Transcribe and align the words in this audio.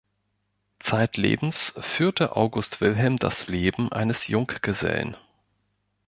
Zeitlebens 0.79 1.75
führte 1.79 2.35
August 2.35 2.81
Wilhelm 2.81 3.17
das 3.17 3.45
Leben 3.45 3.91
eines 3.91 4.27
Junggesellen. 4.29 5.15